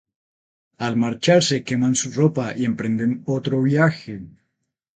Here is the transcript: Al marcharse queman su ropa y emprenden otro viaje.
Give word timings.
Al 0.85 0.95
marcharse 0.97 1.63
queman 1.63 1.93
su 1.93 2.09
ropa 2.11 2.57
y 2.57 2.65
emprenden 2.65 3.21
otro 3.27 3.61
viaje. 3.61 4.25